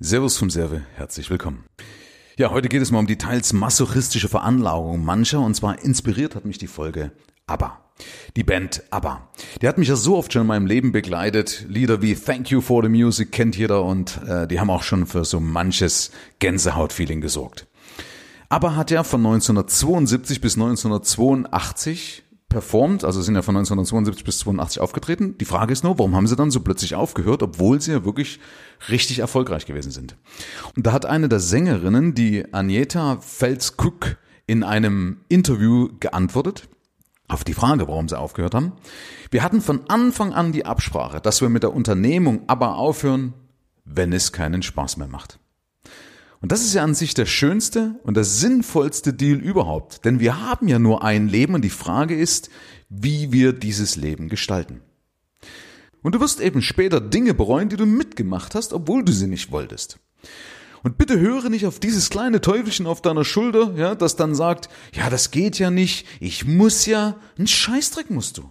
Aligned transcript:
Servus 0.00 0.36
vom 0.36 0.48
Serve, 0.48 0.82
herzlich 0.94 1.28
willkommen. 1.28 1.64
Ja, 2.36 2.52
heute 2.52 2.68
geht 2.68 2.82
es 2.82 2.92
mal 2.92 3.00
um 3.00 3.08
die 3.08 3.18
teils 3.18 3.52
masochistische 3.52 4.28
Veranlagung 4.28 5.04
mancher 5.04 5.40
und 5.40 5.54
zwar 5.54 5.82
inspiriert 5.82 6.36
hat 6.36 6.44
mich 6.44 6.56
die 6.56 6.68
Folge 6.68 7.10
ABBA. 7.48 7.80
Die 8.36 8.44
Band 8.44 8.84
ABBA. 8.90 9.28
Die 9.60 9.66
hat 9.66 9.76
mich 9.76 9.88
ja 9.88 9.96
so 9.96 10.16
oft 10.16 10.32
schon 10.32 10.42
in 10.42 10.46
meinem 10.46 10.66
Leben 10.66 10.92
begleitet. 10.92 11.66
Lieder 11.68 12.00
wie 12.00 12.14
Thank 12.14 12.48
You 12.52 12.60
for 12.60 12.84
the 12.84 12.88
Music 12.88 13.32
kennt 13.32 13.56
jeder 13.56 13.82
und 13.82 14.20
äh, 14.24 14.46
die 14.46 14.60
haben 14.60 14.70
auch 14.70 14.84
schon 14.84 15.04
für 15.04 15.24
so 15.24 15.40
manches 15.40 16.12
Gänsehautfeeling 16.38 17.20
gesorgt. 17.20 17.66
ABBA 18.50 18.76
hat 18.76 18.92
ja 18.92 19.02
von 19.02 19.26
1972 19.26 20.40
bis 20.40 20.54
1982 20.54 22.22
performt, 22.48 23.04
also 23.04 23.20
sind 23.20 23.34
ja 23.34 23.42
von 23.42 23.56
1972 23.56 24.24
bis 24.24 24.38
82 24.38 24.80
aufgetreten. 24.80 25.36
Die 25.38 25.44
Frage 25.44 25.72
ist 25.72 25.84
nur, 25.84 25.98
warum 25.98 26.16
haben 26.16 26.26
sie 26.26 26.36
dann 26.36 26.50
so 26.50 26.60
plötzlich 26.60 26.94
aufgehört, 26.94 27.42
obwohl 27.42 27.80
sie 27.80 27.92
ja 27.92 28.04
wirklich 28.04 28.40
richtig 28.88 29.18
erfolgreich 29.18 29.66
gewesen 29.66 29.90
sind. 29.90 30.16
Und 30.74 30.86
da 30.86 30.92
hat 30.92 31.04
eine 31.04 31.28
der 31.28 31.40
Sängerinnen, 31.40 32.14
die 32.14 32.52
Agneta 32.52 33.18
Fels-Cook, 33.20 34.16
in 34.48 34.64
einem 34.64 35.18
Interview 35.28 35.90
geantwortet 36.00 36.68
auf 37.28 37.44
die 37.44 37.52
Frage, 37.52 37.86
warum 37.86 38.08
sie 38.08 38.18
aufgehört 38.18 38.54
haben. 38.54 38.72
Wir 39.30 39.42
hatten 39.42 39.60
von 39.60 39.82
Anfang 39.88 40.32
an 40.32 40.52
die 40.52 40.64
Absprache, 40.64 41.20
dass 41.20 41.42
wir 41.42 41.50
mit 41.50 41.62
der 41.62 41.74
Unternehmung 41.74 42.40
aber 42.46 42.76
aufhören, 42.76 43.34
wenn 43.84 44.12
es 44.12 44.32
keinen 44.32 44.62
Spaß 44.62 44.96
mehr 44.96 45.06
macht. 45.06 45.38
Und 46.40 46.52
das 46.52 46.62
ist 46.62 46.74
ja 46.74 46.84
an 46.84 46.94
sich 46.94 47.14
der 47.14 47.26
schönste 47.26 47.98
und 48.04 48.16
der 48.16 48.24
sinnvollste 48.24 49.12
Deal 49.12 49.38
überhaupt. 49.38 50.04
Denn 50.04 50.20
wir 50.20 50.40
haben 50.40 50.68
ja 50.68 50.78
nur 50.78 51.02
ein 51.02 51.28
Leben 51.28 51.54
und 51.54 51.62
die 51.62 51.70
Frage 51.70 52.16
ist, 52.16 52.48
wie 52.88 53.32
wir 53.32 53.52
dieses 53.52 53.96
Leben 53.96 54.28
gestalten. 54.28 54.80
Und 56.02 56.14
du 56.14 56.20
wirst 56.20 56.40
eben 56.40 56.62
später 56.62 57.00
Dinge 57.00 57.34
bereuen, 57.34 57.68
die 57.68 57.76
du 57.76 57.86
mitgemacht 57.86 58.54
hast, 58.54 58.72
obwohl 58.72 59.04
du 59.04 59.12
sie 59.12 59.26
nicht 59.26 59.50
wolltest. 59.50 59.98
Und 60.84 60.96
bitte 60.96 61.18
höre 61.18 61.48
nicht 61.48 61.66
auf 61.66 61.80
dieses 61.80 62.08
kleine 62.08 62.40
Teufelchen 62.40 62.86
auf 62.86 63.02
deiner 63.02 63.24
Schulter, 63.24 63.74
ja, 63.76 63.96
das 63.96 64.14
dann 64.14 64.36
sagt, 64.36 64.68
ja, 64.92 65.10
das 65.10 65.32
geht 65.32 65.58
ja 65.58 65.70
nicht, 65.70 66.06
ich 66.20 66.46
muss 66.46 66.86
ja, 66.86 67.16
ein 67.36 67.48
Scheißdreck 67.48 68.10
musst 68.10 68.38
du. 68.38 68.48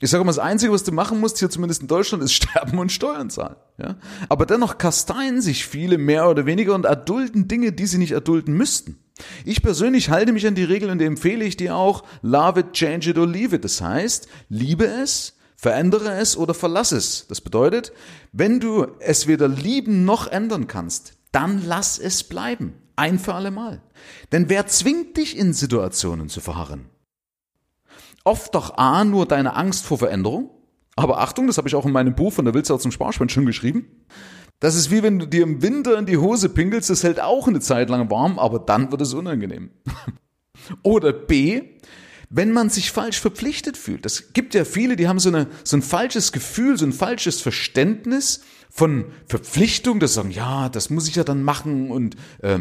Ich 0.00 0.10
sage 0.10 0.24
mal, 0.24 0.30
das 0.30 0.38
Einzige, 0.38 0.72
was 0.72 0.84
du 0.84 0.92
machen 0.92 1.20
musst, 1.20 1.38
hier 1.38 1.48
zumindest 1.48 1.80
in 1.80 1.88
Deutschland, 1.88 2.22
ist 2.22 2.32
sterben 2.34 2.78
und 2.78 2.92
Steuern 2.92 3.30
zahlen. 3.30 3.56
Ja? 3.82 3.96
Aber 4.28 4.46
dennoch 4.46 4.78
kasteien 4.78 5.40
sich 5.40 5.66
viele 5.66 5.98
mehr 5.98 6.28
oder 6.28 6.46
weniger 6.46 6.74
und 6.74 6.84
erdulden 6.84 7.48
Dinge, 7.48 7.72
die 7.72 7.86
sie 7.86 7.98
nicht 7.98 8.12
erdulden 8.12 8.54
müssten. 8.54 8.98
Ich 9.44 9.62
persönlich 9.62 10.10
halte 10.10 10.32
mich 10.32 10.46
an 10.46 10.54
die 10.54 10.64
Regeln 10.64 10.92
und 10.92 11.02
empfehle 11.02 11.44
ich 11.44 11.56
dir 11.56 11.76
auch, 11.76 12.04
love 12.22 12.60
it, 12.60 12.72
change 12.72 13.10
it 13.10 13.18
or 13.18 13.26
leave 13.26 13.56
it. 13.56 13.64
Das 13.64 13.80
heißt, 13.80 14.28
liebe 14.48 14.86
es, 14.86 15.36
verändere 15.56 16.12
es 16.18 16.36
oder 16.36 16.54
verlass 16.54 16.92
es. 16.92 17.26
Das 17.28 17.40
bedeutet, 17.40 17.92
wenn 18.32 18.60
du 18.60 18.86
es 19.00 19.26
weder 19.26 19.48
lieben 19.48 20.04
noch 20.04 20.28
ändern 20.28 20.68
kannst, 20.68 21.14
dann 21.32 21.64
lass 21.66 21.98
es 21.98 22.24
bleiben. 22.24 22.74
Ein 22.94 23.18
für 23.18 23.34
alle 23.34 23.50
Mal. 23.50 23.82
Denn 24.32 24.48
wer 24.48 24.66
zwingt 24.66 25.16
dich 25.16 25.36
in 25.36 25.54
Situationen 25.54 26.28
zu 26.28 26.40
verharren? 26.40 26.92
oft 28.24 28.54
doch 28.54 28.76
A, 28.78 29.04
nur 29.04 29.26
deine 29.26 29.56
Angst 29.56 29.84
vor 29.84 29.98
Veränderung. 29.98 30.50
Aber 30.96 31.20
Achtung, 31.20 31.46
das 31.46 31.58
habe 31.58 31.68
ich 31.68 31.74
auch 31.74 31.86
in 31.86 31.92
meinem 31.92 32.14
Buch 32.14 32.32
von 32.32 32.44
der 32.44 32.54
Wildsau 32.54 32.76
zum 32.78 32.92
Sparschwein 32.92 33.28
schon 33.28 33.46
geschrieben. 33.46 33.86
Das 34.60 34.76
ist 34.76 34.90
wie 34.90 35.02
wenn 35.02 35.18
du 35.18 35.26
dir 35.26 35.42
im 35.42 35.62
Winter 35.62 35.98
in 35.98 36.06
die 36.06 36.18
Hose 36.18 36.48
pinkelst, 36.48 36.90
das 36.90 37.02
hält 37.02 37.20
auch 37.20 37.48
eine 37.48 37.60
Zeit 37.60 37.90
lang 37.90 38.10
warm, 38.10 38.38
aber 38.38 38.58
dann 38.60 38.92
wird 38.92 39.00
es 39.00 39.14
unangenehm. 39.14 39.70
Oder 40.82 41.12
B, 41.12 41.62
wenn 42.30 42.52
man 42.52 42.70
sich 42.70 42.92
falsch 42.92 43.20
verpflichtet 43.20 43.76
fühlt. 43.76 44.04
Das 44.04 44.32
gibt 44.32 44.54
ja 44.54 44.64
viele, 44.64 44.96
die 44.96 45.08
haben 45.08 45.18
so, 45.18 45.30
eine, 45.30 45.48
so 45.64 45.76
ein 45.76 45.82
falsches 45.82 46.32
Gefühl, 46.32 46.78
so 46.78 46.86
ein 46.86 46.92
falsches 46.92 47.40
Verständnis 47.40 48.42
von 48.70 49.06
Verpflichtung, 49.26 49.98
das 50.00 50.14
sagen, 50.14 50.30
ja, 50.30 50.68
das 50.68 50.88
muss 50.88 51.08
ich 51.08 51.16
ja 51.16 51.24
dann 51.24 51.42
machen 51.42 51.90
und 51.90 52.16
äh, 52.40 52.60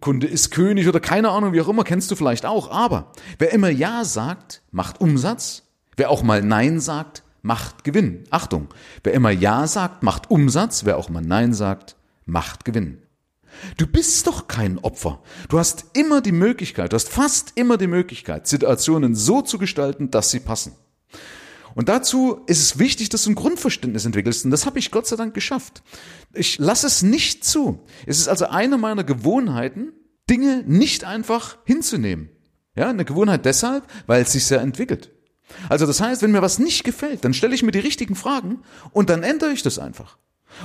Kunde 0.00 0.26
ist 0.26 0.50
König 0.52 0.88
oder 0.88 1.00
keine 1.00 1.30
Ahnung, 1.30 1.52
wie 1.52 1.60
auch 1.60 1.68
immer, 1.68 1.84
kennst 1.84 2.10
du 2.10 2.16
vielleicht 2.16 2.46
auch. 2.46 2.70
Aber 2.70 3.12
wer 3.38 3.52
immer 3.52 3.68
Ja 3.68 4.04
sagt, 4.04 4.62
macht 4.70 5.00
Umsatz. 5.00 5.64
Wer 5.96 6.10
auch 6.10 6.22
mal 6.22 6.42
Nein 6.42 6.80
sagt, 6.80 7.24
macht 7.42 7.84
Gewinn. 7.84 8.24
Achtung, 8.30 8.68
wer 9.02 9.12
immer 9.12 9.30
Ja 9.30 9.66
sagt, 9.66 10.02
macht 10.02 10.30
Umsatz. 10.30 10.84
Wer 10.84 10.96
auch 10.98 11.08
mal 11.08 11.22
Nein 11.22 11.54
sagt, 11.54 11.96
macht 12.24 12.64
Gewinn. 12.64 13.02
Du 13.76 13.86
bist 13.86 14.26
doch 14.26 14.48
kein 14.48 14.78
Opfer. 14.78 15.22
Du 15.48 15.58
hast 15.58 15.86
immer 15.94 16.20
die 16.20 16.32
Möglichkeit, 16.32 16.92
du 16.92 16.94
hast 16.94 17.08
fast 17.08 17.52
immer 17.56 17.76
die 17.76 17.88
Möglichkeit, 17.88 18.46
Situationen 18.46 19.14
so 19.14 19.42
zu 19.42 19.58
gestalten, 19.58 20.10
dass 20.10 20.30
sie 20.30 20.40
passen. 20.40 20.72
Und 21.74 21.88
dazu 21.88 22.40
ist 22.46 22.60
es 22.60 22.78
wichtig, 22.78 23.10
dass 23.10 23.24
du 23.24 23.30
ein 23.30 23.36
Grundverständnis 23.36 24.04
entwickelst. 24.04 24.44
Und 24.44 24.50
das 24.50 24.66
habe 24.66 24.78
ich 24.78 24.90
Gott 24.90 25.06
sei 25.06 25.16
Dank 25.16 25.34
geschafft. 25.34 25.82
Ich 26.32 26.58
lasse 26.58 26.86
es 26.86 27.02
nicht 27.02 27.44
zu. 27.44 27.84
Es 28.06 28.18
ist 28.18 28.28
also 28.28 28.46
eine 28.46 28.76
meiner 28.76 29.04
Gewohnheiten, 29.04 29.92
Dinge 30.28 30.64
nicht 30.66 31.04
einfach 31.04 31.58
hinzunehmen. 31.64 32.30
Ja, 32.74 32.88
eine 32.88 33.04
Gewohnheit 33.04 33.44
deshalb, 33.44 33.84
weil 34.06 34.22
es 34.22 34.32
sich 34.32 34.44
sehr 34.46 34.60
entwickelt. 34.60 35.10
Also 35.68 35.86
das 35.86 36.00
heißt, 36.00 36.22
wenn 36.22 36.32
mir 36.32 36.42
was 36.42 36.58
nicht 36.58 36.84
gefällt, 36.84 37.24
dann 37.24 37.34
stelle 37.34 37.54
ich 37.54 37.62
mir 37.62 37.72
die 37.72 37.78
richtigen 37.78 38.14
Fragen 38.14 38.60
und 38.92 39.10
dann 39.10 39.22
ändere 39.22 39.52
ich 39.52 39.62
das 39.62 39.78
einfach. 39.78 40.16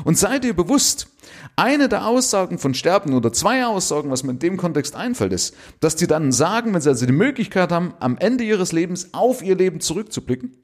Und 0.03 0.17
sei 0.17 0.39
dir 0.39 0.53
bewusst, 0.55 1.07
eine 1.55 1.87
der 1.87 2.07
Aussagen 2.07 2.57
von 2.57 2.73
Sterben 2.73 3.13
oder 3.13 3.31
zwei 3.31 3.65
Aussagen, 3.65 4.09
was 4.11 4.23
mir 4.23 4.31
in 4.31 4.39
dem 4.39 4.57
Kontext 4.57 4.95
einfällt, 4.95 5.31
ist, 5.31 5.55
dass 5.79 5.95
die 5.95 6.07
dann 6.07 6.31
sagen, 6.31 6.73
wenn 6.73 6.81
sie 6.81 6.89
also 6.89 7.05
die 7.05 7.13
Möglichkeit 7.13 7.71
haben, 7.71 7.93
am 7.99 8.17
Ende 8.17 8.43
ihres 8.43 8.71
Lebens 8.71 9.13
auf 9.13 9.41
ihr 9.41 9.55
Leben 9.55 9.79
zurückzublicken, 9.79 10.57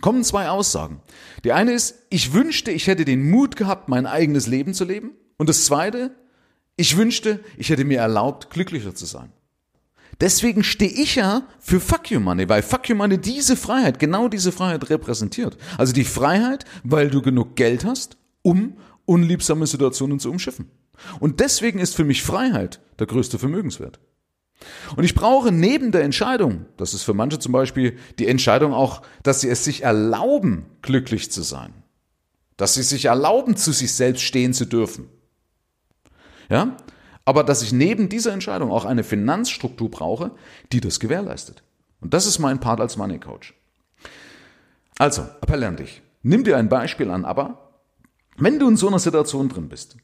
kommen 0.00 0.24
zwei 0.24 0.48
Aussagen. 0.48 1.02
Die 1.44 1.52
eine 1.52 1.72
ist, 1.72 2.06
ich 2.08 2.32
wünschte, 2.32 2.70
ich 2.70 2.86
hätte 2.86 3.04
den 3.04 3.28
Mut 3.30 3.56
gehabt, 3.56 3.88
mein 3.88 4.06
eigenes 4.06 4.46
Leben 4.46 4.74
zu 4.74 4.84
leben. 4.84 5.10
Und 5.36 5.48
das 5.48 5.64
zweite, 5.64 6.14
ich 6.76 6.96
wünschte, 6.96 7.40
ich 7.56 7.70
hätte 7.70 7.84
mir 7.84 7.98
erlaubt, 7.98 8.50
glücklicher 8.50 8.94
zu 8.94 9.06
sein. 9.06 9.32
Deswegen 10.20 10.64
stehe 10.64 10.90
ich 10.90 11.14
ja 11.14 11.42
für 11.60 11.80
Fuck 11.80 12.10
You 12.10 12.20
Money, 12.20 12.48
weil 12.48 12.62
Fuck 12.62 12.88
You 12.88 12.96
Money 12.96 13.18
diese 13.18 13.56
Freiheit, 13.56 13.98
genau 13.98 14.28
diese 14.28 14.50
Freiheit 14.50 14.90
repräsentiert. 14.90 15.56
Also 15.76 15.92
die 15.92 16.04
Freiheit, 16.04 16.64
weil 16.82 17.10
du 17.10 17.22
genug 17.22 17.54
Geld 17.54 17.84
hast, 17.84 18.16
um 18.42 18.76
unliebsame 19.04 19.66
Situationen 19.66 20.18
zu 20.18 20.30
umschiffen. 20.30 20.70
Und 21.20 21.40
deswegen 21.40 21.78
ist 21.78 21.94
für 21.94 22.04
mich 22.04 22.22
Freiheit 22.22 22.80
der 22.98 23.06
größte 23.06 23.38
Vermögenswert. 23.38 24.00
Und 24.96 25.04
ich 25.04 25.14
brauche 25.14 25.52
neben 25.52 25.92
der 25.92 26.02
Entscheidung, 26.02 26.66
das 26.76 26.92
ist 26.92 27.04
für 27.04 27.14
manche 27.14 27.38
zum 27.38 27.52
Beispiel 27.52 27.96
die 28.18 28.26
Entscheidung 28.26 28.72
auch, 28.74 29.02
dass 29.22 29.40
sie 29.40 29.48
es 29.48 29.64
sich 29.64 29.84
erlauben, 29.84 30.66
glücklich 30.82 31.30
zu 31.30 31.42
sein. 31.42 31.72
Dass 32.56 32.74
sie 32.74 32.82
sich 32.82 33.04
erlauben, 33.04 33.56
zu 33.56 33.72
sich 33.72 33.94
selbst 33.94 34.22
stehen 34.22 34.52
zu 34.52 34.64
dürfen. 34.64 35.08
Ja? 36.50 36.76
Aber 37.28 37.44
dass 37.44 37.60
ich 37.60 37.74
neben 37.74 38.08
dieser 38.08 38.32
Entscheidung 38.32 38.70
auch 38.70 38.86
eine 38.86 39.04
Finanzstruktur 39.04 39.90
brauche, 39.90 40.30
die 40.72 40.80
das 40.80 40.98
gewährleistet. 40.98 41.62
Und 42.00 42.14
das 42.14 42.24
ist 42.24 42.38
mein 42.38 42.58
Part 42.58 42.80
als 42.80 42.96
Money 42.96 43.18
Coach. 43.18 43.52
Also, 44.96 45.26
Appell 45.42 45.62
an 45.64 45.76
dich. 45.76 46.00
Nimm 46.22 46.42
dir 46.42 46.56
ein 46.56 46.70
Beispiel 46.70 47.10
an, 47.10 47.26
aber 47.26 47.68
wenn 48.38 48.58
du 48.58 48.66
in 48.66 48.78
so 48.78 48.88
einer 48.88 48.98
Situation 48.98 49.50
drin 49.50 49.68
bist, 49.68 49.98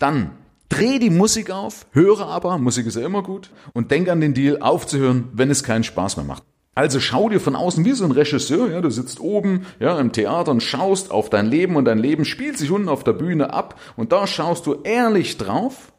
dann 0.00 0.32
Dreh 0.68 0.98
die 0.98 1.10
Musik 1.10 1.52
auf, 1.52 1.86
höre 1.92 2.26
aber, 2.26 2.58
Musik 2.58 2.86
ist 2.86 2.96
ja 2.96 3.06
immer 3.06 3.22
gut, 3.22 3.50
und 3.72 3.92
denk 3.92 4.08
an 4.08 4.20
den 4.20 4.34
Deal, 4.34 4.60
aufzuhören, 4.60 5.28
wenn 5.32 5.52
es 5.52 5.62
keinen 5.62 5.84
Spaß 5.84 6.16
mehr 6.16 6.26
macht. 6.26 6.42
Also 6.74 6.98
schau 6.98 7.28
dir 7.28 7.38
von 7.38 7.54
außen 7.54 7.84
wie 7.84 7.92
so 7.92 8.04
ein 8.04 8.10
Regisseur, 8.10 8.72
ja, 8.72 8.80
du 8.80 8.90
sitzt 8.90 9.20
oben, 9.20 9.66
ja, 9.78 10.00
im 10.00 10.10
Theater 10.10 10.50
und 10.50 10.64
schaust 10.64 11.12
auf 11.12 11.30
dein 11.30 11.46
Leben 11.46 11.76
und 11.76 11.84
dein 11.84 11.98
Leben 11.98 12.24
spielt 12.24 12.58
sich 12.58 12.72
unten 12.72 12.88
auf 12.88 13.04
der 13.04 13.12
Bühne 13.12 13.52
ab 13.52 13.78
und 13.96 14.10
da 14.10 14.26
schaust 14.26 14.66
du 14.66 14.82
ehrlich 14.82 15.38
drauf. 15.38 15.92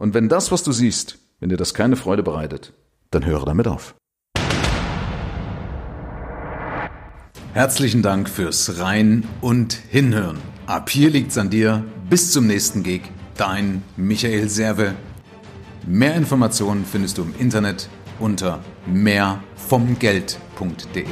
Und 0.00 0.14
wenn 0.14 0.30
das, 0.30 0.50
was 0.50 0.62
du 0.62 0.72
siehst, 0.72 1.18
wenn 1.40 1.50
dir 1.50 1.58
das 1.58 1.74
keine 1.74 1.94
Freude 1.94 2.22
bereitet, 2.22 2.72
dann 3.10 3.26
höre 3.26 3.44
damit 3.44 3.68
auf. 3.68 3.94
Herzlichen 7.52 8.00
Dank 8.00 8.30
fürs 8.30 8.78
Rein 8.78 9.28
und 9.42 9.74
Hinhören. 9.74 10.38
Ab 10.66 10.88
hier 10.88 11.10
liegt's 11.10 11.36
an 11.36 11.50
dir. 11.50 11.84
Bis 12.08 12.32
zum 12.32 12.46
nächsten 12.46 12.82
Gig 12.82 13.02
Dein 13.36 13.82
Michael 13.98 14.48
Serve. 14.48 14.94
Mehr 15.86 16.14
Informationen 16.14 16.86
findest 16.86 17.18
du 17.18 17.22
im 17.22 17.34
Internet 17.38 17.90
unter 18.18 18.60
mehrvomgeld.de. 18.86 21.04